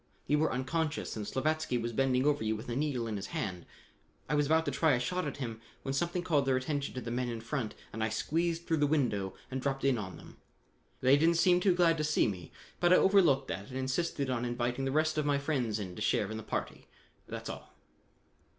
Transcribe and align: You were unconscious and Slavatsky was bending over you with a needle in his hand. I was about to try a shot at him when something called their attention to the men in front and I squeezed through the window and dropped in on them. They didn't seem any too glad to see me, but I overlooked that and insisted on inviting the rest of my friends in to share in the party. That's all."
You 0.25 0.39
were 0.39 0.51
unconscious 0.51 1.15
and 1.15 1.27
Slavatsky 1.27 1.77
was 1.79 1.93
bending 1.93 2.25
over 2.25 2.43
you 2.43 2.55
with 2.55 2.69
a 2.69 2.75
needle 2.75 3.05
in 3.05 3.17
his 3.17 3.27
hand. 3.37 3.67
I 4.27 4.33
was 4.33 4.47
about 4.47 4.65
to 4.65 4.71
try 4.71 4.93
a 4.93 4.99
shot 4.99 5.27
at 5.27 5.37
him 5.37 5.61
when 5.83 5.93
something 5.93 6.23
called 6.23 6.47
their 6.47 6.55
attention 6.57 6.95
to 6.95 7.01
the 7.01 7.11
men 7.11 7.29
in 7.29 7.39
front 7.39 7.75
and 7.93 8.03
I 8.03 8.09
squeezed 8.09 8.65
through 8.65 8.77
the 8.77 8.87
window 8.87 9.35
and 9.51 9.61
dropped 9.61 9.83
in 9.85 9.99
on 9.99 10.17
them. 10.17 10.37
They 11.01 11.17
didn't 11.17 11.35
seem 11.37 11.57
any 11.57 11.61
too 11.61 11.75
glad 11.75 11.99
to 11.99 12.03
see 12.03 12.27
me, 12.27 12.51
but 12.79 12.91
I 12.91 12.95
overlooked 12.95 13.47
that 13.49 13.69
and 13.69 13.77
insisted 13.77 14.27
on 14.31 14.43
inviting 14.43 14.85
the 14.85 14.91
rest 14.91 15.19
of 15.19 15.25
my 15.27 15.37
friends 15.37 15.77
in 15.77 15.95
to 15.95 16.01
share 16.01 16.31
in 16.31 16.37
the 16.37 16.41
party. 16.41 16.87
That's 17.27 17.47
all." 17.47 17.71